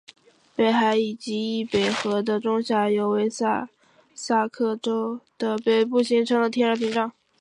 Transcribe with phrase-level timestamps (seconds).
[0.55, 3.69] 北海以及易北河的中下游为下
[4.15, 7.13] 萨克森州的北部形成了天然屏障。